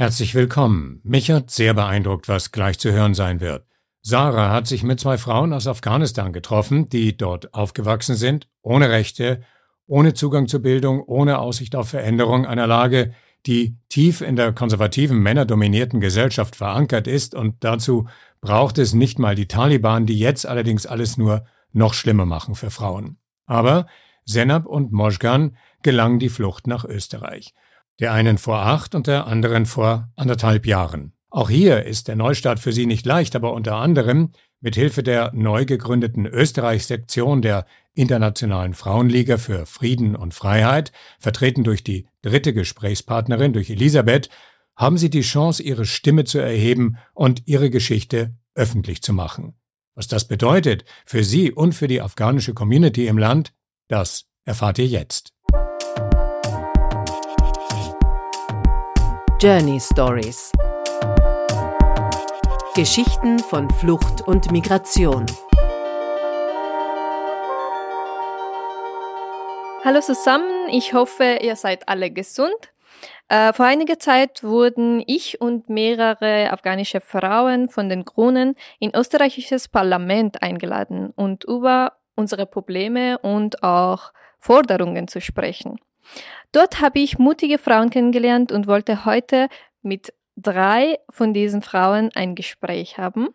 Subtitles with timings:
[0.00, 1.02] Herzlich willkommen.
[1.04, 3.66] Mich hat sehr beeindruckt, was gleich zu hören sein wird.
[4.00, 9.42] Sarah hat sich mit zwei Frauen aus Afghanistan getroffen, die dort aufgewachsen sind, ohne Rechte,
[9.86, 13.12] ohne Zugang zur Bildung, ohne Aussicht auf Veränderung einer Lage,
[13.44, 18.08] die tief in der konservativen, männerdominierten Gesellschaft verankert ist und dazu
[18.40, 21.44] braucht es nicht mal die Taliban, die jetzt allerdings alles nur
[21.74, 23.18] noch schlimmer machen für Frauen.
[23.44, 23.86] Aber
[24.24, 27.52] Senab und Mojgan gelang die Flucht nach Österreich.
[28.00, 31.12] Der einen vor acht und der anderen vor anderthalb Jahren.
[31.28, 35.32] Auch hier ist der Neustart für sie nicht leicht, aber unter anderem mit Hilfe der
[35.32, 43.52] neu gegründeten Österreich-Sektion der Internationalen Frauenliga für Frieden und Freiheit, vertreten durch die dritte Gesprächspartnerin,
[43.52, 44.28] durch Elisabeth,
[44.76, 49.54] haben sie die Chance, ihre Stimme zu erheben und ihre Geschichte öffentlich zu machen.
[49.94, 53.52] Was das bedeutet für sie und für die afghanische Community im Land,
[53.88, 55.34] das erfahrt ihr jetzt.
[59.42, 60.52] Journey Stories
[62.74, 65.24] Geschichten von Flucht und Migration.
[69.82, 72.52] Hallo zusammen, ich hoffe, ihr seid alle gesund.
[73.28, 79.68] Äh, vor einiger Zeit wurden ich und mehrere afghanische Frauen von den Grünen in österreichisches
[79.68, 85.80] Parlament eingeladen und über unsere Probleme und auch Forderungen zu sprechen.
[86.52, 89.48] Dort habe ich mutige Frauen kennengelernt und wollte heute
[89.82, 93.28] mit drei von diesen Frauen ein Gespräch haben.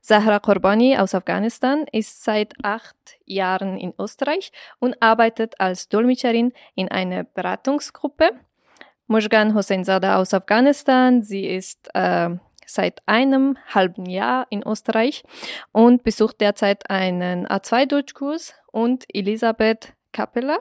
[0.00, 6.88] Zahra Korbani aus Afghanistan ist seit acht Jahren in Österreich und arbeitet als Dolmetscherin in
[6.88, 8.30] einer Beratungsgruppe.
[9.06, 12.30] Mojgan Hosseinzada aus Afghanistan, sie ist äh,
[12.66, 15.24] seit einem halben Jahr in Österreich
[15.72, 20.58] und besucht derzeit einen A2-Deutschkurs und Elisabeth Kappeler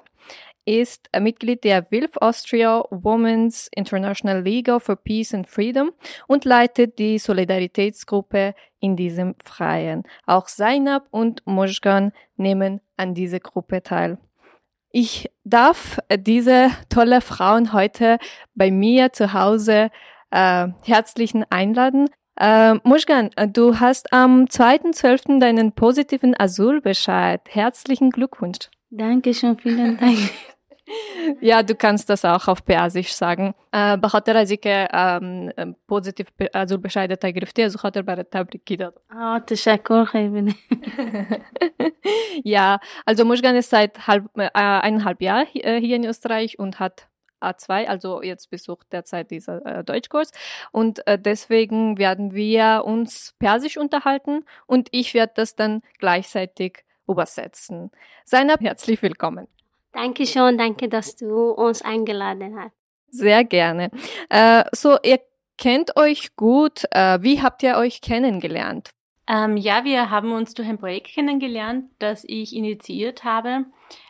[0.69, 5.91] ist Mitglied der WILF Austria Women's International League for Peace and Freedom
[6.27, 10.03] und leitet die Solidaritätsgruppe in diesem Freien.
[10.27, 14.19] Auch Zainab und Mojgan nehmen an dieser Gruppe teil.
[14.91, 18.19] Ich darf diese tolle Frauen heute
[18.53, 19.89] bei mir zu Hause
[20.29, 22.09] äh, herzlichen einladen.
[22.39, 25.39] Äh, Mujgan, du hast am 2.12.
[25.39, 27.41] deinen positiven Asylbescheid.
[27.49, 28.69] Herzlichen Glückwunsch.
[28.91, 30.17] Dankeschön, vielen Dank.
[31.40, 33.54] Ja, du kannst das auch auf Persisch sagen.
[34.02, 34.88] بخاطر از اینکه
[35.88, 39.00] پوزیتیو از بشایدت گرفتی از خاطر برای تبریک داد.
[39.10, 40.54] آه تشکر خیلی
[42.44, 47.08] Ja, also Mushgan ist seit halb, äh, eineinhalb Jahren hier in Österreich und hat
[47.40, 50.30] A2, also jetzt besucht derzeit dieser äh, Deutschkurs.
[50.72, 57.90] Und äh, deswegen werden wir uns Persisch unterhalten und ich werde das dann gleichzeitig übersetzen.
[58.24, 59.46] Seiner herzlich willkommen.
[59.93, 62.75] Danke schon, danke, dass du uns eingeladen hast.
[63.11, 63.89] Sehr gerne.
[64.29, 65.19] Äh, so, ihr
[65.57, 66.83] kennt euch gut.
[66.91, 68.91] Äh, wie habt ihr euch kennengelernt?
[69.27, 73.65] Ähm, ja, wir haben uns durch ein Projekt kennengelernt, das ich initiiert habe.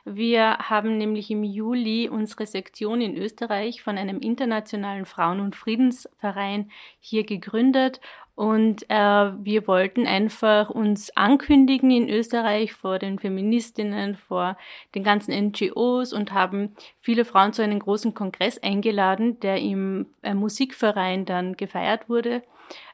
[0.06, 6.72] Wir haben nämlich im Juli unsere Sektion in Österreich von einem internationalen Frauen- und Friedensverein
[7.02, 8.00] hier gegründet
[8.40, 14.56] und äh, wir wollten einfach uns ankündigen in Österreich vor den Feministinnen, vor
[14.96, 20.34] den ganzen NGOs und haben viele Frauen zu einem großen Kongress eingeladen, der im äh,
[20.34, 22.42] Musikverein dann gefeiert wurde,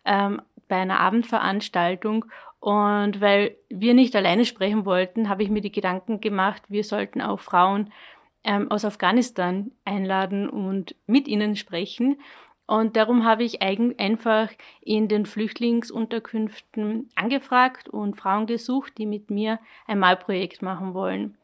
[0.03, 2.25] ähm, bei einer Abendveranstaltung.
[2.59, 7.22] Und weil wir nicht alleine sprechen wollten, habe ich mir die Gedanken gemacht, wir sollten
[7.22, 7.91] auch Frauen
[8.44, 12.17] ähm, aus Afghanistan einladen und mit ihnen sprechen.
[12.67, 14.49] Und darum habe ich einfach
[14.81, 21.37] in den Flüchtlingsunterkünften angefragt und Frauen gesucht, die mit mir ein Malprojekt machen wollen.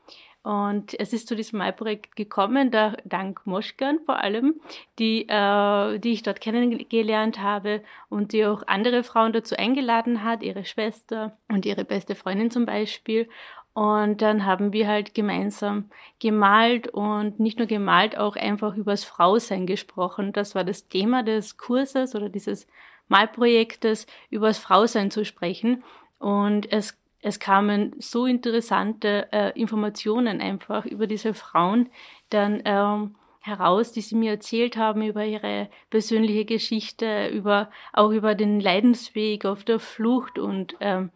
[0.43, 4.59] Und es ist zu diesem Malprojekt gekommen, da, dank Moschkan vor allem,
[4.97, 10.41] die, äh, die ich dort kennengelernt habe und die auch andere Frauen dazu eingeladen hat,
[10.41, 13.29] ihre Schwester und ihre beste Freundin zum Beispiel.
[13.73, 15.89] Und dann haben wir halt gemeinsam
[16.19, 20.33] gemalt und nicht nur gemalt, auch einfach übers Frausein gesprochen.
[20.33, 22.67] Das war das Thema des Kurses oder dieses
[23.07, 25.83] Malprojektes, übers Frausein zu sprechen.
[26.19, 31.89] Und es, es kamen so interessante äh, Informationen einfach über diese Frauen
[32.29, 38.35] dann ähm, heraus, die sie mir erzählt haben über ihre persönliche Geschichte, über auch über
[38.35, 41.11] den Leidensweg auf der Flucht und ähm,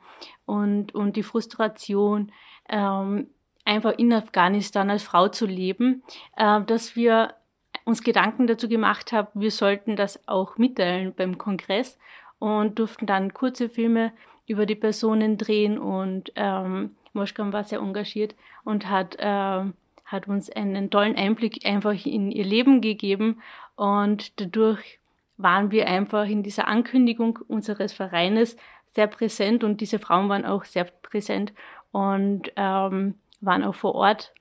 [0.46, 2.32] und, und die Frustration,
[2.70, 3.28] ähm,
[3.66, 6.04] einfach in Afghanistan als Frau zu leben,
[6.38, 7.34] äh, dass wir
[7.84, 11.98] uns Gedanken dazu gemacht haben, wir sollten das auch mitteilen beim Kongress
[12.40, 14.12] und durften dann kurze Filme
[14.48, 19.72] über die Personen drehen und ähm, Moschkam war sehr engagiert und hat, äh,
[20.06, 23.42] hat uns einen tollen Einblick einfach in ihr Leben gegeben
[23.76, 25.00] und dadurch
[25.38, 28.56] waren wir einfach in dieser Ankündigung unseres Vereines
[28.96, 31.54] sehr präsent und diese Frauen waren auch sehr präsent
[31.92, 34.34] und ähm, waren auch vor Ort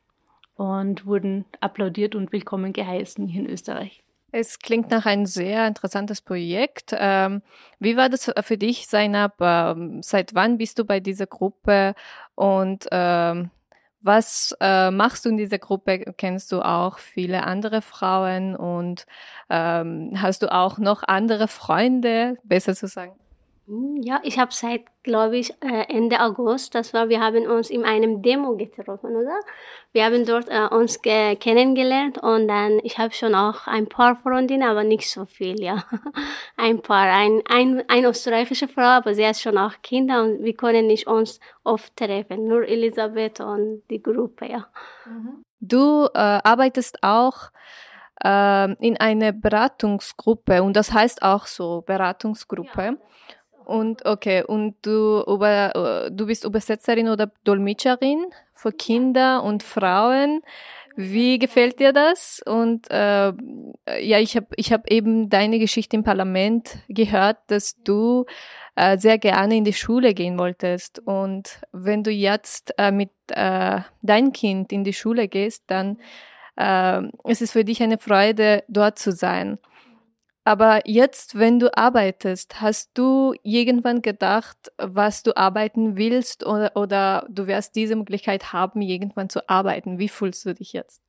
[0.55, 4.05] und wurden applaudiert und willkommen geheißen hier in Österreich.
[4.31, 6.93] Es klingt nach ein sehr interessantes Projekt.
[6.97, 7.43] Ähm,
[7.79, 9.41] wie war das für dich, Zainab?
[9.41, 11.95] Ähm, seit wann bist du bei dieser Gruppe
[12.35, 13.51] und ähm,
[14.05, 16.13] was äh, machst du in dieser Gruppe?
[16.19, 19.07] Kennst du auch viele andere Frauen und
[19.49, 23.17] ähm, hast du auch noch andere Freunde, besser zu sagen?
[23.67, 27.71] Hm, ja, ich habe seit, glaube ich, äh, Ende August, das war, wir haben uns
[27.71, 29.41] in einem Demo getroffen, oder?
[29.93, 34.69] Wir haben dort äh, uns kennengelernt und dann, ich habe schon auch ein paar Freundinnen,
[34.69, 35.85] aber nicht so viel, ja.
[36.59, 40.55] ein paar, ein, ein, eine österreichische Frau, aber sie hat schon auch Kinder und wir
[40.55, 44.67] können nicht uns oft treffen, nur Elisabeth und die Gruppe, ja.
[45.07, 45.45] Mhm.
[45.61, 47.51] Du äh, arbeitest auch
[48.23, 52.83] äh, in einer Beratungsgruppe und das heißt auch so Beratungsgruppe.
[52.83, 52.97] Ja.
[53.65, 60.43] Und okay, und du, über, du bist Übersetzerin oder Dolmetscherin für Kinder und Frauen.
[60.97, 62.41] Wie gefällt dir das?
[62.47, 63.33] Und äh,
[64.01, 68.27] ja, ich habe ich hab eben deine Geschichte im Parlament gehört, dass du
[68.77, 71.01] äh, sehr gerne in die Schule gehen wolltest.
[71.01, 75.99] Und wenn du jetzt äh, mit äh, dein Kind in die Schule gehst, dann
[76.57, 79.59] äh, ist es für dich eine Freude, dort zu sein.
[80.45, 87.27] Aber jetzt, wenn du arbeitest, hast du irgendwann gedacht, was du arbeiten willst oder, oder
[87.31, 89.99] du wirst diese Möglichkeit haben, irgendwann zu arbeiten?
[89.99, 91.01] Wie fühlst du dich jetzt?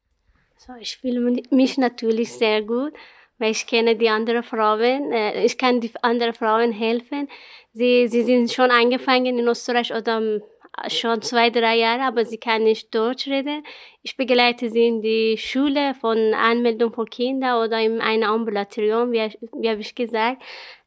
[0.57, 2.93] So, ich fühle mich natürlich sehr gut,
[3.37, 5.11] weil ich kenne die anderen Frauen.
[5.11, 7.27] Äh, ich kann die anderen Frauen helfen.
[7.73, 10.39] Sie, sie sind schon eingefangen in Österreich oder
[10.89, 13.63] schon zwei, drei Jahre, aber sie kann nicht Deutsch reden.
[14.01, 19.29] Ich begleite sie in die Schule von Anmeldung für Kinder oder in einem Ambulatorium, wie,
[19.53, 20.41] wie habe ich gesagt.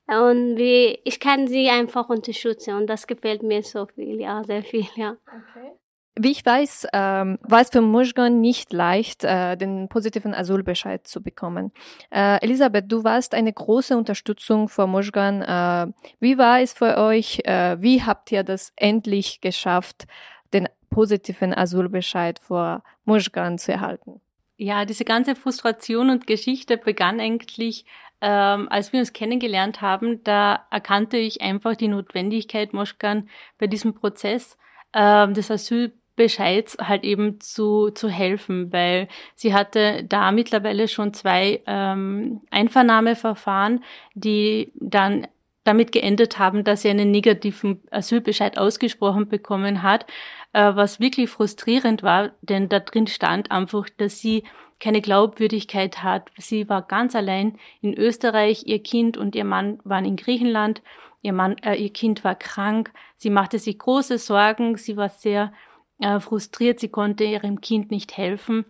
[0.07, 4.63] Und wie, ich kann sie einfach unterstützen und das gefällt mir so viel, ja, sehr
[4.63, 5.17] viel, ja.
[5.27, 5.73] Okay.
[6.21, 11.23] Wie ich weiß, ähm, war es für Muschgan nicht leicht, äh, den positiven Asylbescheid zu
[11.23, 11.71] bekommen.
[12.11, 15.43] Äh, Elisabeth, du warst eine große Unterstützung für Muschgan.
[15.43, 17.41] Äh, wie war es für euch?
[17.45, 20.09] Äh, wie habt ihr das endlich geschafft,
[20.53, 24.21] den positiven Asylbescheid für Muschgan zu erhalten?
[24.57, 27.85] Ja, diese ganze Frustration und Geschichte begann eigentlich,
[28.21, 30.25] ähm, als wir uns kennengelernt haben.
[30.25, 33.29] Da erkannte ich einfach die Notwendigkeit, Moschkan
[33.59, 34.59] bei diesem Prozess
[34.93, 41.15] ähm, des Asyl Bescheid halt eben zu, zu helfen, weil sie hatte da mittlerweile schon
[41.15, 43.83] zwei ähm, Einvernahmeverfahren,
[44.15, 45.27] die dann
[45.65, 50.07] damit geendet haben, dass sie einen negativen Asylbescheid ausgesprochen bekommen hat,
[50.53, 54.45] äh, was wirklich frustrierend war, denn da drin stand einfach, dass sie
[54.81, 56.31] keine Glaubwürdigkeit hat.
[56.37, 60.83] Sie war ganz allein in Österreich, ihr Kind und ihr Mann waren in Griechenland,
[61.23, 65.53] ihr Mann, äh, ihr Kind war krank, sie machte sich große Sorgen, sie war sehr
[66.01, 68.65] äh, frustriert, sie konnte ihrem Kind nicht helfen.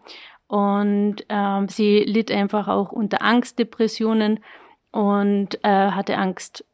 [0.46, 4.40] Und ähm, sie litt einfach auch unter Angstdepressionen
[4.92, 6.64] und äh, hatte Angst,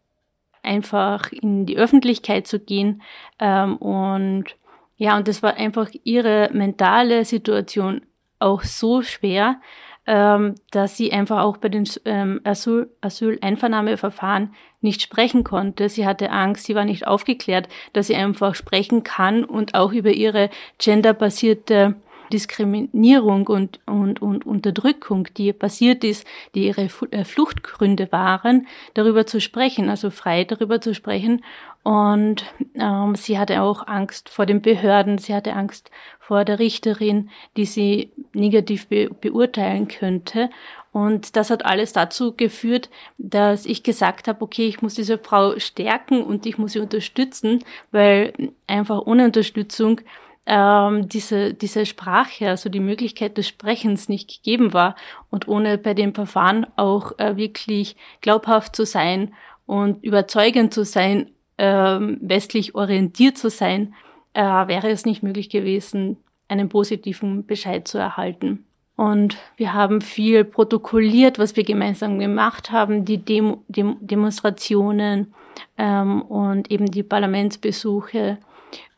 [0.63, 3.03] einfach in die Öffentlichkeit zu gehen.
[3.39, 4.57] Ähm, und
[4.97, 8.03] ja, und das war einfach ihre mentale Situation
[8.39, 9.61] auch so schwer,
[10.07, 15.89] ähm, dass sie einfach auch bei den ähm, Asyl, Asyleinvernahmeverfahren nicht sprechen konnte.
[15.89, 20.11] Sie hatte Angst, sie war nicht aufgeklärt, dass sie einfach sprechen kann und auch über
[20.11, 21.97] ihre genderbasierte
[22.33, 29.41] Diskriminierung und, und, und Unterdrückung, die passiert ist, die ihre äh, Fluchtgründe waren, darüber zu
[29.41, 31.45] sprechen, also frei darüber zu sprechen.
[31.85, 37.29] Und ähm, sie hatte auch Angst vor den Behörden, sie hatte Angst vor der Richterin,
[37.59, 40.49] die sie negativ be beurteilen könnte.
[40.93, 42.89] Und das hat alles dazu geführt,
[43.19, 47.63] dass ich gesagt habe, okay, ich muss diese Frau stärken und ich muss sie unterstützen,
[47.91, 48.33] weil
[48.67, 50.01] einfach ohne Unterstützung
[50.47, 54.97] ähm, diese, diese Sprache, also die Möglichkeit des Sprechens nicht gegeben war
[55.31, 59.35] und ohne bei dem Verfahren auch äh, wirklich glaubhaft zu sein
[59.67, 63.95] und überzeugend zu sein, ähm, westlich orientiert zu sein,
[64.33, 66.17] äh, wäre es nicht möglich gewesen,
[66.49, 68.65] einen positiven Bescheid zu erhalten.
[68.97, 75.35] Und wir haben viel protokolliert, was wir gemeinsam gemacht haben, die Demo Dem Demonstrationen
[75.77, 78.39] ähm, und eben die Parlamentsbesuche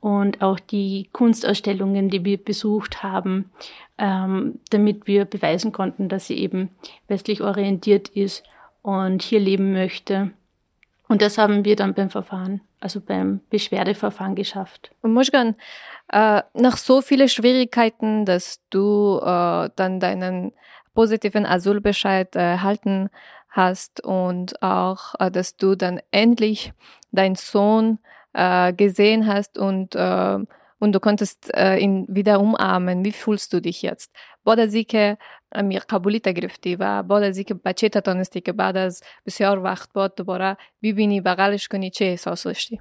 [0.00, 3.50] und auch die Kunstausstellungen, die wir besucht haben,
[3.96, 6.70] ähm, damit wir beweisen konnten, dass sie eben
[7.08, 8.44] westlich orientiert ist
[8.82, 10.30] und hier leben möchte.
[11.08, 14.90] Und das haben wir dann beim Verfahren, also beim Beschwerdeverfahren geschafft.
[15.02, 15.54] Und Muschgan,
[16.12, 20.52] äh, nach so vielen Schwierigkeiten, dass du äh, dann deinen
[20.94, 23.10] positiven Asylbescheid erhalten
[23.48, 26.72] hast und auch, äh, dass du dann endlich
[27.12, 27.98] deinen Sohn
[28.32, 30.38] äh, gesehen hast und, äh,
[30.78, 33.04] und du konntest äh, ihn wieder umarmen.
[33.04, 34.12] Wie fühlst du dich jetzt?
[34.46, 35.18] بعد از اینکه
[35.88, 40.12] قبولی گرفتی و بعد از اینکه بچه تا تانستی که بعد از بسیار وقت بعد
[40.16, 42.80] دوباره ببینی بغلش کنی چه احساس داشتی؟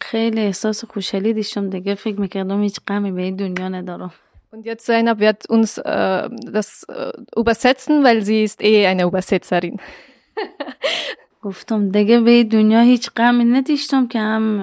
[0.00, 4.12] خیلی احساس خوشحالی داشتم دیگه فکر می‌کردم هیچ غمی به این دنیا ندارم
[4.54, 9.80] Und jetzt Zainab wird uns äh, das äh, übersetzen, weil sie ist eh eine Übersetzerin.
[11.42, 14.60] گفتم دیگه به دنیا هیچ غمی نداشتم که هم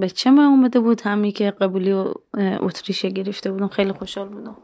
[0.00, 4.56] بچه ما اومده بود همی که قبولی و اتریشه گرفته بودم خیلی خوشحال بودم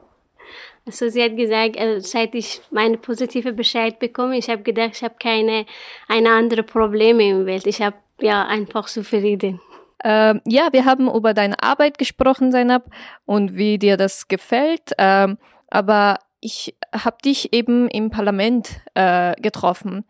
[0.88, 5.16] Also sie hat gesagt, seit ich meine positive Bescheid bekomme, ich habe gedacht, ich habe
[5.20, 5.66] keine
[6.08, 7.66] eine andere Probleme im Welt.
[7.66, 9.60] Ich habe ja einfach zufrieden.
[10.02, 12.84] Ähm, ja, wir haben über deine Arbeit gesprochen, Zainab,
[13.26, 14.92] und wie dir das gefällt.
[14.96, 15.38] Ähm,
[15.70, 20.04] aber ich habe dich eben im Parlament äh, getroffen.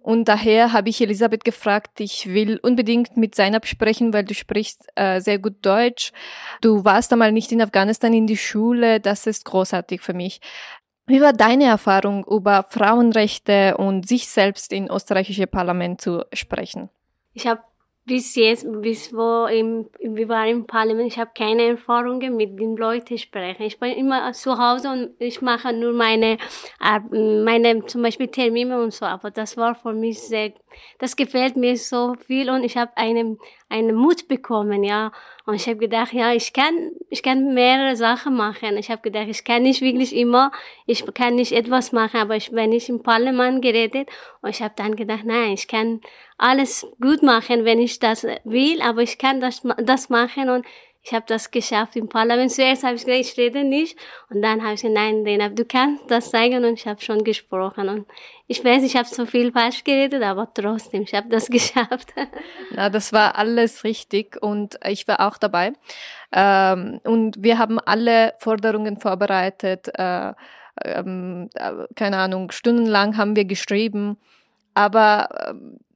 [0.00, 4.88] Und daher habe ich Elisabeth gefragt, ich will unbedingt mit Zainab sprechen, weil du sprichst
[4.96, 6.12] äh, sehr gut Deutsch.
[6.60, 10.40] Du warst einmal nicht in Afghanistan in die Schule, das ist großartig für mich.
[11.06, 16.90] Wie war deine Erfahrung, über Frauenrechte und sich selbst in österreichische Parlament zu sprechen?
[17.32, 17.62] Ich habe
[18.04, 22.76] bis jetzt, bis wo im, wir waren im Parlament, ich habe keine Erfahrungen mit den
[22.76, 23.62] Leuten sprechen.
[23.62, 26.36] Ich bin immer zu Hause und ich mache nur meine,
[27.10, 29.06] meine zum Beispiel Termine und so.
[29.06, 30.52] Aber das war für mich sehr,
[30.98, 33.38] das gefällt mir so viel und ich habe einen,
[33.72, 35.12] einen Mut bekommen, ja.
[35.46, 38.76] Und ich habe gedacht, ja, ich kann, ich kann mehrere Sachen machen.
[38.76, 40.52] Ich habe gedacht, ich kann nicht wirklich immer,
[40.86, 44.08] ich kann nicht etwas machen, aber ich, wenn ich im Parlament geredet
[44.42, 46.02] und ich habe dann gedacht, nein, ich kann
[46.36, 50.66] alles gut machen, wenn ich das will, aber ich kann das, das machen und
[51.04, 52.52] ich habe das geschafft im Parlament.
[52.52, 53.98] Zuerst habe ich gesagt, ich rede nicht.
[54.30, 56.64] Und dann habe ich gesagt, nein, Denab, du kannst das zeigen.
[56.64, 57.88] Und ich habe schon gesprochen.
[57.88, 58.06] Und
[58.46, 62.14] ich weiß, ich habe so viel falsch geredet, aber trotzdem, ich habe das geschafft.
[62.70, 65.72] Na, das war alles richtig und ich war auch dabei.
[66.32, 69.88] Ähm, und wir haben alle Forderungen vorbereitet.
[69.98, 70.34] Äh,
[70.84, 74.18] ähm, äh, keine Ahnung, stundenlang haben wir geschrieben.
[74.74, 75.54] Aber äh,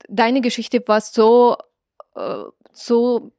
[0.09, 1.57] deine Geschichte war so,
[2.17, 3.33] äh, so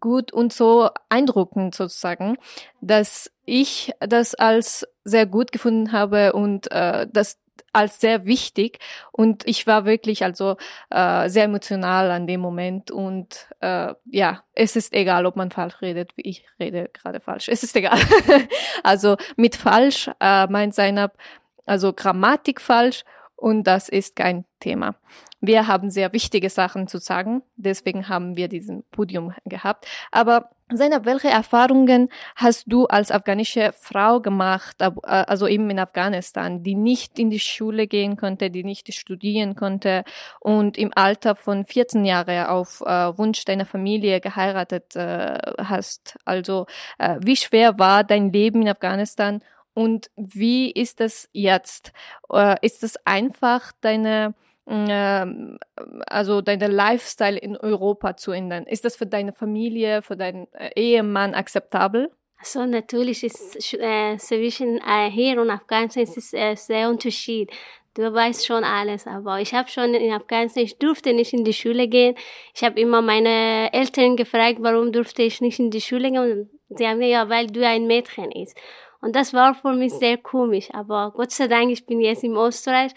[0.00, 2.36] gut und so eindruckend sozusagen,
[2.80, 7.38] dass ich das als sehr gut gefunden habe und äh, das
[7.74, 8.78] als sehr wichtig
[9.12, 10.56] und ich war wirklich also
[10.90, 15.80] äh, sehr emotional an dem Moment und äh, ja, es ist egal, ob man falsch
[15.80, 17.48] redet, wie ich rede gerade falsch.
[17.48, 17.98] Es ist egal.
[18.82, 21.16] also mit falsch äh, meint Seinab
[21.64, 23.04] also Grammatik falsch
[23.42, 24.94] und das ist kein Thema.
[25.40, 29.88] Wir haben sehr wichtige Sachen zu sagen, deswegen haben wir diesen Podium gehabt.
[30.12, 36.62] Aber Zainab, welche Erfahrungen hast du als afghanische Frau gemacht, äh, also eben in Afghanistan,
[36.62, 40.04] die nicht in die Schule gehen konnte, die nicht studieren konnte
[40.38, 46.16] und im Alter von 14 Jahren auf äh, Wunsch deiner Familie geheiratet äh, hast?
[46.24, 46.66] Also
[46.98, 49.42] wie schwer war dein Leben in Afghanistan
[49.74, 51.92] und wie ist das jetzt?
[52.30, 54.34] Äh, ist es einfach, deine,
[54.66, 55.58] ähm,
[56.06, 58.66] also deine Lifestyle in Europa zu ändern?
[58.66, 62.10] Ist das für deine Familie, für deinen äh, Ehemann akzeptabel?
[62.38, 67.50] Also natürlich ist äh, zwischen äh, hier und Afghanistan ist äh, sehr Unterschied.
[67.94, 71.52] Du weißt schon alles, aber ich habe schon in Afghanistan, ich durfte nicht in die
[71.52, 72.16] Schule gehen.
[72.54, 76.50] Ich habe immer meine Eltern gefragt, warum durfte ich nicht in die Schule gehen.
[76.68, 78.56] Und sie haben gesagt, ja, weil du ein Mädchen bist.
[79.02, 80.68] Und das war für mich sehr komisch.
[80.72, 82.92] Aber Gott sei Dank, ich bin jetzt in Österreich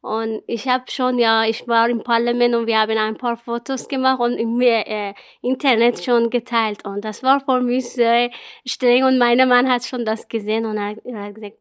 [0.00, 3.88] und ich habe schon, ja, ich war im Parlament und wir haben ein paar Fotos
[3.88, 6.84] gemacht und im äh, Internet schon geteilt.
[6.84, 8.30] Und das war für mich sehr
[8.66, 9.04] streng.
[9.04, 11.56] Und mein Mann hat schon das gesehen und er, er hat gesagt,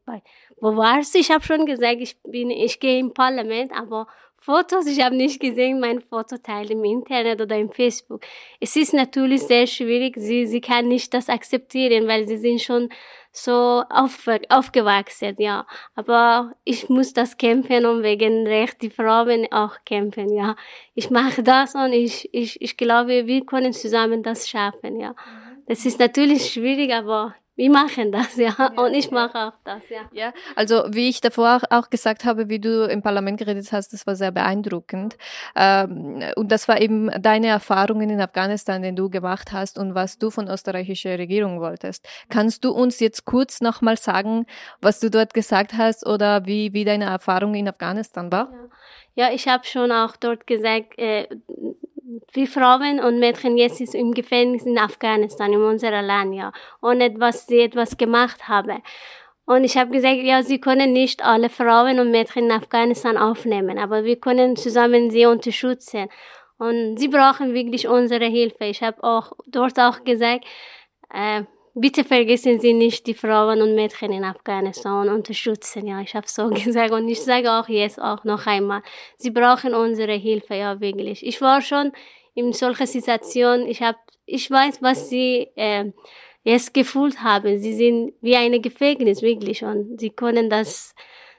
[0.60, 1.20] wo warst du?
[1.20, 4.08] Ich habe schon gesagt, ich bin, ich gehe im Parlament, aber
[4.46, 8.22] Fotos, ich habe nicht gesehen, mein Foto teilen im Internet oder im Facebook.
[8.60, 10.16] Es ist natürlich sehr schwierig.
[10.18, 12.90] Sie, sie kann nicht das akzeptieren, weil sie sind schon
[13.32, 15.66] so auf, aufgewachsen, ja.
[15.96, 20.58] Aber ich muss das kämpfen und wegen Recht die Frauen auch kämpfen, ja.
[20.94, 25.16] Ich mache das und ich, ich, ich glaube, wir können zusammen das schaffen, ja.
[25.68, 28.56] Das ist natürlich schwierig, aber wir machen das, ja.
[28.76, 30.02] Und ich mache auch das, ja.
[30.12, 34.08] Ja, also wie ich davor auch gesagt habe, wie du im Parlament geredet hast, das
[34.08, 35.18] war sehr beeindruckend.
[35.56, 40.18] Ähm, und das war eben deine Erfahrungen in Afghanistan, den du gemacht hast und was
[40.18, 42.08] du von österreichischer Regierung wolltest.
[42.30, 44.48] Kannst du uns jetzt kurz nochmal sagen,
[44.82, 48.50] was du dort gesagt hast oder wie, wie deine Erfahrung in Afghanistan war?
[49.16, 51.28] Ja, ja ich habe schon auch dort gesagt, äh,
[52.32, 56.52] wie Frauen und Mädchen jetzt ist im Gefängnis in Afghanistan, in unserem Land, ja,
[56.82, 58.82] ohne dass sie etwas gemacht haben.
[59.46, 63.78] Und ich habe gesagt, ja, sie können nicht alle Frauen und Mädchen in Afghanistan aufnehmen,
[63.78, 66.08] aber wir können zusammen sie unterstützen.
[66.58, 68.66] Und sie brauchen wirklich unsere Hilfe.
[68.66, 70.46] Ich habe auch dort auch gesagt,
[71.14, 71.44] äh,
[71.74, 75.88] bitte vergessen Sie nicht die Frauen und Mädchen in Afghanistan unterstützen.
[75.88, 78.82] Ja, ich habe so gesagt und ich sage auch jetzt auch noch einmal,
[79.18, 81.26] Sie brauchen unsere Hilfe, ja wirklich.
[81.26, 81.92] Ich war schon
[82.36, 83.68] in solcher Situation.
[83.68, 85.92] Ich habe, ich weiß, was Sie äh,
[86.44, 87.60] jetzt gefühlt haben.
[87.60, 90.94] Sie sind wie eine Gefängnis wirklich und Sie können das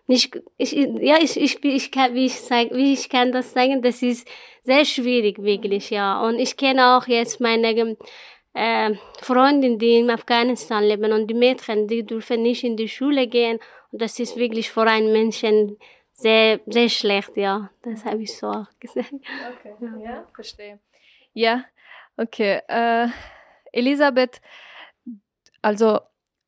[0.07, 0.39] nicht.
[0.59, 4.03] Ich, ja, ich, ich, ich kann, wie ich sag, wie ich kann das sagen, das
[4.03, 4.29] ist
[4.63, 6.23] sehr schwierig wirklich, ja.
[6.27, 7.97] Und ich kenne auch jetzt meine
[8.55, 13.27] äh, Freundinnen, die in Afghanistan leben und die Mädchen, die dürfen nicht in die Schule
[13.27, 13.59] gehen.
[13.91, 15.77] Und das ist wirklich für einen Menschen
[16.13, 17.71] sehr, sehr schlecht, ja.
[17.83, 19.13] Das habe ich so auch gesagt.
[19.13, 20.79] Okay, ja verstehe.
[21.33, 21.65] Ja,
[22.17, 22.61] okay.
[22.69, 23.09] Äh,
[23.73, 24.41] Elisabeth,
[25.61, 25.99] also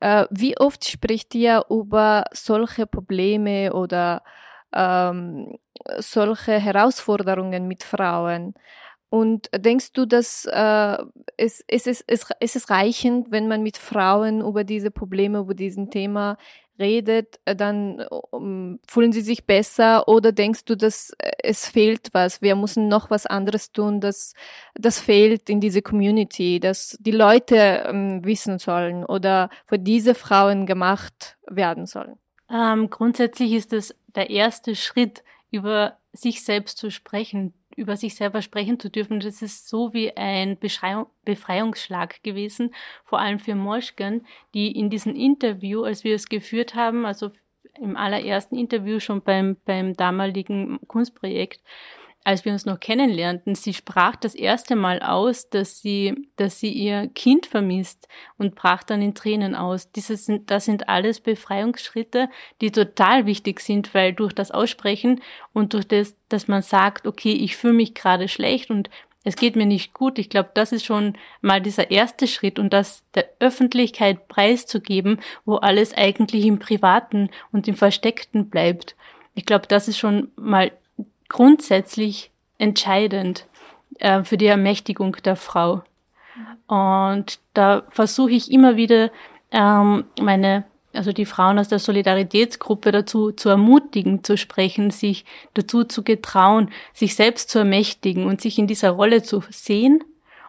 [0.01, 4.23] äh, wie oft spricht ihr über solche Probleme oder
[4.73, 5.59] ähm,
[5.99, 8.55] solche Herausforderungen mit Frauen?
[9.17, 10.99] Und denkst du, dass äh,
[11.39, 15.91] es, es, ist, es, es reichend, wenn man mit Frauen über diese Probleme, über diesen
[15.91, 16.37] Thema
[16.79, 22.11] redet, äh, dann um, fühlen sie sich besser oder denkst du, dass äh, es fehlt
[22.13, 22.43] was?
[22.43, 24.35] Wir müssen noch was anderes tun, das,
[24.75, 30.67] das fehlt in diese Community, dass die Leute ähm, wissen sollen oder für diese Frauen
[30.67, 32.19] gemacht werden sollen?
[32.53, 38.43] Ähm, grundsätzlich ist es der erste Schritt, über sich selbst zu sprechen, über sich selber
[38.43, 39.21] sprechen zu dürfen.
[39.21, 45.85] Das ist so wie ein Befreiungsschlag gewesen, vor allem für Moschken, die in diesem Interview,
[45.85, 47.31] als wir es geführt haben, also
[47.79, 51.61] im allerersten Interview schon beim, beim damaligen Kunstprojekt,
[52.27, 56.73] als wir uns noch kennenlernten, sie sprach das erste Mal aus, dass sie, dass sie
[56.73, 59.93] ihr Kind vermisst und brach dann in Tränen aus.
[59.93, 62.29] Dieses das sind alles Befreiungsschritte,
[62.61, 67.31] die total wichtig sind, weil durch das Aussprechen und durch das, dass man sagt, okay,
[67.31, 68.91] ich fühle mich gerade schlecht und
[69.23, 70.19] es geht mir nicht gut.
[70.19, 75.57] Ich glaube, das ist schon mal dieser erste Schritt und das der Öffentlichkeit preiszugeben, wo
[75.57, 78.97] alles eigentlich im Privaten und im Versteckten bleibt.
[79.37, 80.73] Ich glaube, das ist schon mal
[81.29, 83.47] grundsätzlich entscheidend
[83.99, 85.83] äh, für die Ermächtigung der Frau.
[86.67, 89.11] Und da versuche ich immer wieder
[89.53, 95.85] ähm, meine, also die Frauen aus der Solidaritätsgruppe dazu zu ermutigen, zu sprechen, sich dazu
[95.85, 100.03] zu getrauen, sich selbst zu ermächtigen und sich in dieser Rolle zu sehen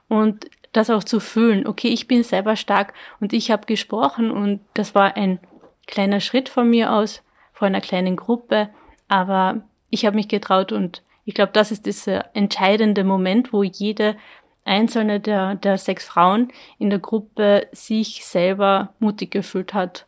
[0.07, 1.67] und das auch zu fühlen.
[1.67, 5.39] Okay, ich bin selber stark und ich habe gesprochen und das war ein
[5.85, 7.21] kleiner Schritt von mir aus,
[7.53, 8.69] vor einer kleinen Gruppe,
[9.07, 14.15] aber ich habe mich getraut und ich glaube, das ist dieser entscheidende Moment, wo jede
[14.63, 20.05] einzelne der, der sechs Frauen in der Gruppe sich selber mutig gefühlt hat.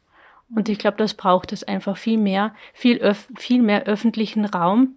[0.56, 4.96] Und ich glaube, das braucht es einfach viel mehr, viel, viel mehr öffentlichen Raum.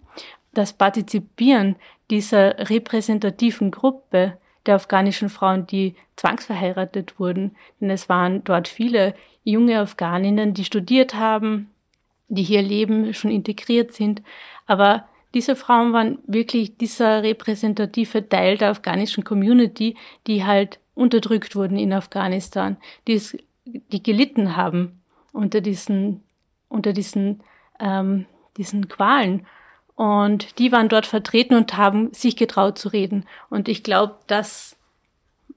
[0.53, 1.75] Das Partizipieren
[2.09, 7.55] dieser repräsentativen Gruppe der afghanischen Frauen, die zwangsverheiratet wurden.
[7.79, 11.72] Denn es waren dort viele junge Afghaninnen, die studiert haben,
[12.35, 14.21] die hier leben, schon integriert sind,
[14.65, 19.95] aber diese Frauen waren wirklich dieser repräsentative Teil der afghanischen Community,
[20.27, 26.23] die halt unterdrückt wurden in Afghanistan, die, es, die gelitten haben unter diesen,
[26.69, 27.41] unter diesen,
[27.79, 28.25] ähm,
[28.57, 29.47] diesen Qualen.
[29.95, 33.25] Und die waren dort vertreten und haben sich getraut zu reden.
[33.49, 34.77] Und ich glaube, das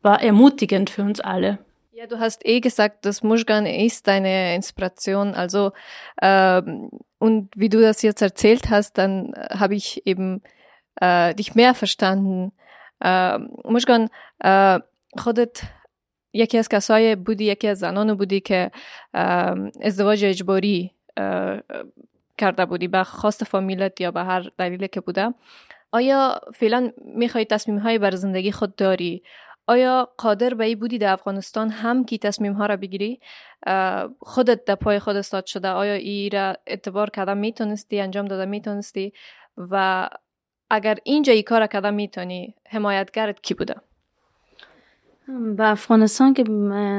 [0.03, 1.59] war ermutigend für uns alle.
[1.99, 5.35] Ja, du hast eh gesagt, dass Mushgan ist deine Inspiration.
[5.35, 5.73] Also
[6.21, 10.43] ähm, und wie du das jetzt erzählt hast, dann äh, habe ich eben
[11.01, 12.53] äh, dich mehr verstanden.
[13.65, 14.09] مشگان
[15.19, 15.61] خودت
[16.33, 18.71] یکی از کسای بودی یکی از زنان بودی که
[19.83, 20.91] ازدواج اجباری
[22.39, 25.35] کرده بودی به خواست فامیلت یا به هر دلیلی که بوده
[25.93, 29.23] آیا فعلا می‌خوای تصمیم های بر زندگی خود داری
[29.67, 33.21] آیا قادر به ای بودی در افغانستان هم کی تصمیم ها را بگیری؟
[34.21, 39.13] خودت در پای خود استاد شده آیا ای را اعتبار کرده می‌تونستی انجام داده می‌تونستی؟
[39.57, 40.09] و
[40.71, 43.75] اگر اینجا ای کار کرده می‌تونی حمایتگرت کی بوده؟
[45.57, 46.45] به افغانستان که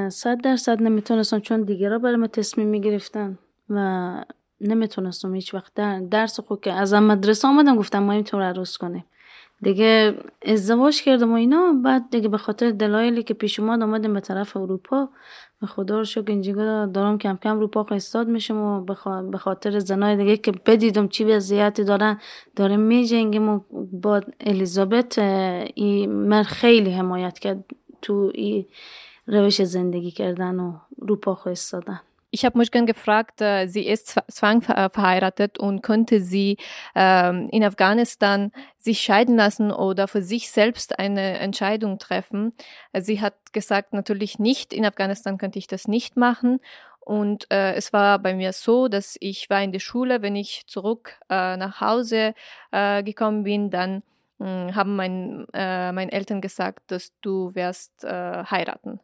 [0.10, 3.38] صد درصد نمی‌تونستم چون دیگرا برای من تصمیم می‌گرفتن
[3.69, 4.23] و
[4.62, 9.06] نمی‌تونستم هیچ وقت در درس خود که از مدرسه آمدم گفتم ما اینطور عروس کنیم.
[9.62, 11.74] دیگه ازدواج کردم و اینا.
[11.84, 15.10] بعد دیگه به خاطر دلایلی که پیش اومد آمدیم به طرف اروپا.
[15.62, 18.82] به خدا رو شکر دارم کم کم اروپا استاد میشم و
[19.32, 22.20] به خاطر زنای دیگه که بدیدم چی وضعیتی دارن
[22.56, 23.60] داره میجنگیم و
[23.91, 25.20] با الیزابت
[25.76, 27.65] ای من خیلی حمایت کرد
[28.02, 28.65] تو ای
[29.28, 32.00] روش زندگی کردن و اروپا استادن
[32.38, 36.58] Ich habe Mushkan gefragt, äh, sie ist zwangverheiratet und könnte sie
[36.93, 42.54] ähm, in Afghanistan sich scheiden lassen oder für sich selbst eine Entscheidung treffen.
[42.93, 44.71] Sie hat gesagt, natürlich nicht.
[44.71, 46.60] In Afghanistan könnte ich das nicht machen.
[47.00, 50.67] Und äh, es war bei mir so, dass ich war in der Schule, wenn ich
[50.67, 52.36] zurück äh, nach Hause
[52.71, 54.04] äh, gekommen bin, dann
[54.38, 59.00] mh, hm, haben mein, äh, meine Eltern gesagt, dass du wirst äh, heiraten.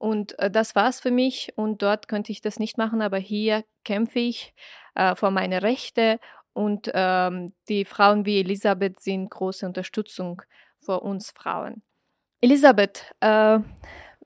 [0.00, 3.64] Und äh, das war's für mich und dort könnte ich das nicht machen, aber hier
[3.84, 4.54] kämpfe ich
[4.94, 6.18] äh, für meine Rechte
[6.54, 10.40] und ähm, die Frauen wie Elisabeth sind große Unterstützung
[10.80, 11.82] für uns Frauen.
[12.40, 13.58] Elisabeth, äh,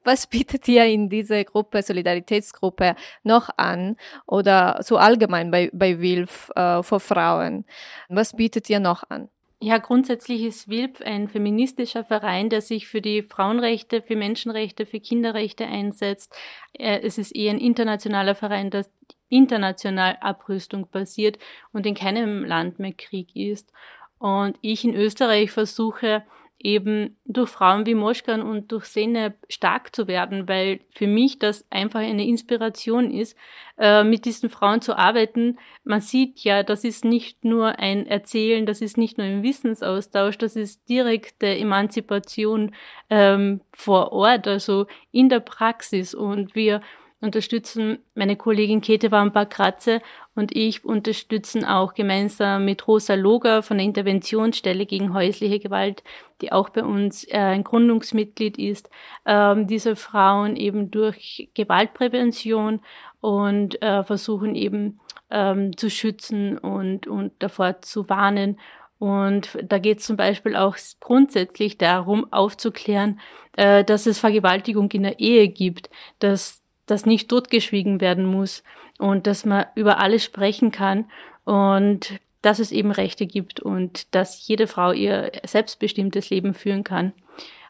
[0.05, 6.53] was bietet ihr in dieser Gruppe, Solidaritätsgruppe, noch an oder so allgemein bei, bei WILF
[6.55, 7.65] äh, für Frauen?
[8.09, 9.29] Was bietet ihr noch an?
[9.67, 15.01] Ja, grundsätzlich ist WILP ein feministischer Verein, der sich für die Frauenrechte, für Menschenrechte, für
[15.01, 16.37] Kinderrechte einsetzt.
[16.75, 18.85] Äh, es ist eher ein internationaler Verein, der
[19.31, 21.39] international Abrüstung basiert
[21.73, 23.73] und in keinem Land mehr Krieg ist.
[24.19, 26.25] Und ich in Österreich versuche,
[26.65, 31.65] eben durch Frauen wie Moschkan und durch Sene stark zu werden, weil für mich das
[31.71, 33.37] einfach eine Inspiration ist,
[33.79, 35.59] äh, mit diesen Frauen zu arbeiten.
[35.85, 40.39] Man sieht ja, das ist nicht nur ein Erzählen, das ist nicht nur ein Wissensaustausch,
[40.39, 42.75] das ist direkte Emanzipation
[43.11, 46.15] ähm, vor Ort, also in der Praxis.
[46.15, 46.81] Und wir
[47.25, 50.01] unterstützen meine Kollegin Käthe Wamper-Kratze
[50.35, 56.05] und ich unterstützen auch gemeinsam mit Rosa Loger von der Interventionsstelle gegen häusliche Gewalt,
[56.41, 58.91] die auch bei uns äh, ein Gründungsmitglied ist,
[59.27, 62.81] ähm, diese Frauen eben durch Gewaltprävention
[63.21, 68.59] und äh, versuchen eben ähm, zu schützen und, und davor zu warnen.
[68.99, 73.21] Und da geht es zum Beispiel auch grundsätzlich darum, aufzuklären,
[73.57, 78.63] äh, dass es Vergewaltigung in der Ehe gibt, dass das nicht totgeschwiegen werden muss
[78.99, 81.07] und dass man über alles sprechen kann
[81.45, 87.13] und dass es eben Rechte gibt und dass jede Frau ihr selbstbestimmtes Leben führen kann.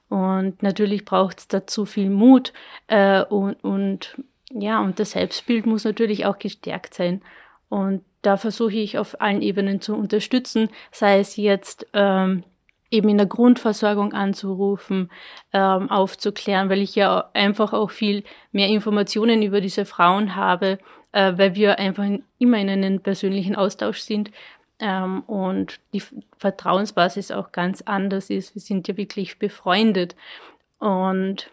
[0.08, 2.52] Und natürlich braucht es dazu viel Mut
[2.88, 4.16] äh, und, und
[4.50, 7.22] ja, und das Selbstbild muss natürlich auch gestärkt sein.
[7.68, 12.44] Und da versuche ich auf allen Ebenen zu unterstützen, sei es jetzt ähm,
[12.94, 15.10] eben in der Grundversorgung anzurufen,
[15.52, 20.78] ähm, aufzuklären, weil ich ja einfach auch viel mehr Informationen über diese Frauen habe,
[21.12, 24.30] äh, weil wir einfach in, immer in einem persönlichen Austausch sind
[24.78, 26.02] ähm, und die
[26.38, 28.54] Vertrauensbasis auch ganz anders ist.
[28.54, 30.16] Wir sind ja wirklich befreundet
[30.78, 31.50] und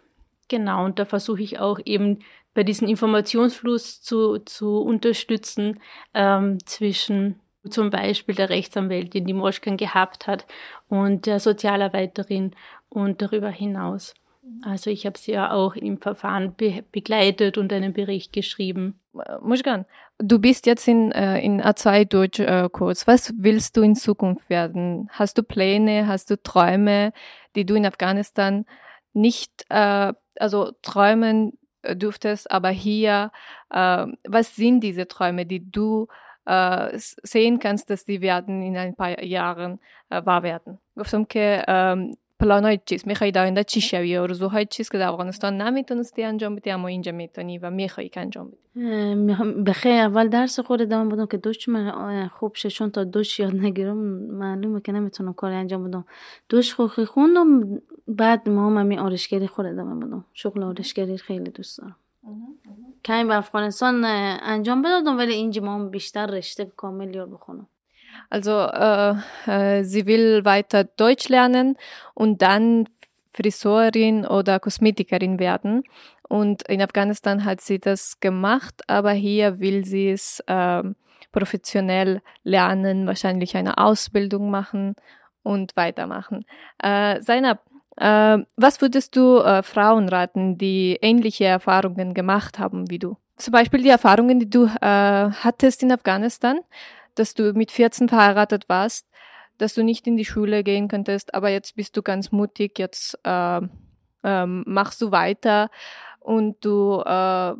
[0.48, 2.20] genau, und da versuche ich auch eben
[2.54, 5.80] bei diesem Informationsfluss zu, zu unterstützen
[6.14, 10.46] ähm, zwischen zum Beispiel der Rechtsanwältin, die Moschkan gehabt hat,
[10.90, 12.56] und der Sozialarbeiterin
[12.90, 14.14] und darüber hinaus.
[14.64, 19.00] Also ich habe sie ja auch im Verfahren be begleitet und einen Bericht geschrieben.
[19.42, 19.86] Muschkan,
[20.18, 23.04] du bist jetzt in, äh, in A2-Deutschkurs.
[23.04, 25.10] Äh, Was willst du in Zukunft werden?
[25.12, 27.14] Hast du Pläne, hast du Träume,
[27.56, 28.66] die du in Afghanistan
[29.14, 33.32] nicht, äh, also träumen dürftest, aber hier,
[33.70, 38.96] äh, was sind diese Träume, die du äh, sehen kannst, dass die werden in ein
[38.96, 40.80] paar Jahren äh, wahr werden.
[40.98, 41.64] گفتم که
[42.42, 46.72] پلانهای چیست می‌خوای در آینده چی شوی آرزوهای چیست که در افغانستان نمی‌تونستی انجام بدی
[46.72, 51.38] اما اینجا می‌تونی و می‌خوای که انجام بدی بخیر اول درس خود ادامه بدم که
[51.38, 53.98] دوش من خوب شه چون تا دوش یاد نگیرم
[54.44, 56.06] معلومه که نمی‌تونم کاری انجام بدم
[56.50, 61.96] دوش خوخی خوندم بعد ما هم آرشگری خود بدم شغل آرشگری خیلی دوست دارم
[63.05, 64.05] کمی به افغانستان
[64.43, 67.67] انجام بدادم ولی اینجا ما بیشتر رشته کامل یاد بخونم
[68.31, 69.15] Also äh,
[69.47, 71.77] äh, sie will weiter Deutsch lernen
[72.15, 72.89] und dann
[73.35, 75.83] Friseurin oder Kosmetikerin werden.
[76.29, 80.83] Und in Afghanistan hat sie das gemacht, aber hier will sie es äh,
[81.31, 84.97] professionell lernen, wahrscheinlich eine Ausbildung machen
[85.43, 86.47] und weitermachen.
[86.83, 87.70] Äh, Zainab, äh,
[88.04, 93.18] was würdest du äh, Frauen raten, die ähnliche Erfahrungen gemacht haben wie du?
[93.38, 96.60] Zum Beispiel die Erfahrungen, die du äh, hattest in Afghanistan,
[97.16, 99.08] dass du mit 14 verheiratet warst,
[99.58, 103.20] dass du nicht in die Schule gehen könntest, aber jetzt bist du ganz mutig, jetzt
[103.24, 103.62] äh,
[104.24, 105.70] ähm, machst du weiter
[106.20, 107.54] und du, äh,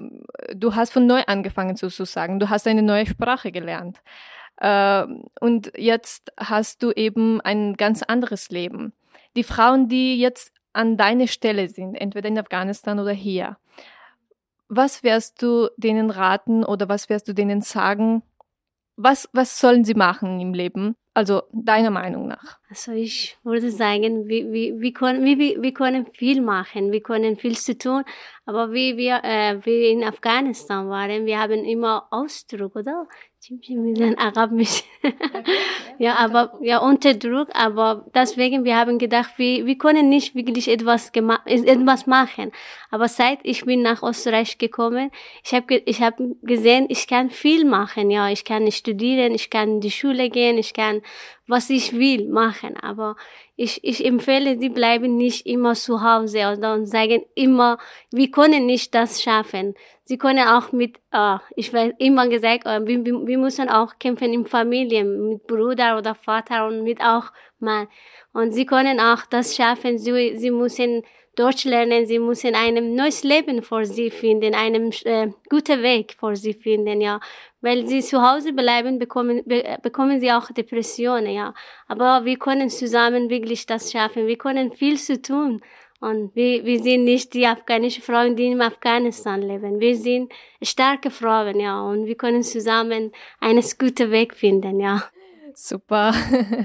[0.56, 4.02] du hast von neu angefangen sozusagen, du hast eine neue Sprache gelernt.
[5.40, 8.94] Und jetzt hast du eben ein ganz anderes Leben
[9.36, 13.58] die Frauen, die jetzt an deiner Stelle sind, entweder in Afghanistan oder hier,
[14.70, 18.24] was wirst du denen raten oder was wirst du denen sagen?
[18.96, 20.96] Was, was sollen sie machen im Leben?
[21.14, 22.58] Also deiner Meinung nach?
[22.70, 27.36] Also ich würde sagen, wir, wir, wir, können, wir, wir können viel machen, wir können
[27.36, 28.06] viel zu tun,
[28.46, 33.08] aber wie wir, äh, wie in Afghanistan waren, wir haben immer Ausdruck, oder?
[34.20, 34.84] Arabisch.
[35.98, 40.68] ja, aber ja unter Druck, aber deswegen wir haben gedacht, wir, wir können nicht wirklich
[40.68, 41.12] etwas
[41.46, 42.52] etwas machen.
[42.92, 45.10] Aber seit ich bin nach Österreich gekommen,
[45.44, 48.12] ich habe ich hab gesehen, ich kann viel machen.
[48.12, 51.02] Ja, ich kann studieren, ich kann in die Schule gehen, ich kann
[51.52, 52.78] was ich will machen.
[52.78, 53.18] Aber
[53.58, 57.78] ich, ich empfehle, die bleiben nicht immer zu Hause und sagen immer,
[58.10, 59.76] wir können nicht das schaffen.
[60.06, 64.34] Sie können auch mit, äh, ich weiß immer gesagt, äh, wir, wir müssen auch kämpfen
[64.34, 67.88] in Familien, mit Bruder oder Vater und mit auch Mann.
[68.34, 69.98] Und sie können auch das schaffen.
[69.98, 71.04] Sie, sie müssen
[71.36, 76.36] Deutsch lernen, sie müssen ein neues Leben für sie finden, einen äh, guten Weg für
[76.36, 77.22] sie finden, ja.
[77.62, 81.54] Weil sie zu Hause bleiben, bekommen, be bekommen sie auch Depressionen, ja.
[81.88, 84.28] Aber wir können zusammen wirklich das schaffen.
[84.28, 85.62] Wir können viel zu tun.
[86.02, 89.80] Und wir, wir sind nicht die afghanischen Frauen, die in Afghanistan leben.
[89.80, 91.82] Wir sind starke Frauen, ja.
[91.82, 95.04] Und wir können zusammen einen guten Weg finden, ja.
[95.64, 96.14] Super.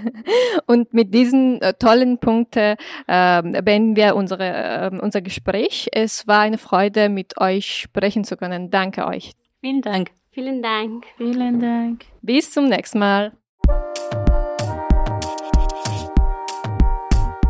[0.66, 5.88] Und mit diesen äh, tollen Punkten äh, beenden wir unsere, äh, unser Gespräch.
[5.92, 8.70] Es war eine Freude, mit euch sprechen zu können.
[8.70, 9.32] Danke euch.
[9.60, 10.12] Vielen Dank.
[10.30, 11.04] Vielen Dank.
[11.18, 12.06] Vielen Dank.
[12.22, 13.32] Bis zum nächsten Mal.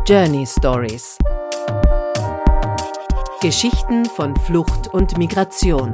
[0.05, 1.17] Journey Stories.
[3.41, 5.93] Geschichten von Flucht und Migration.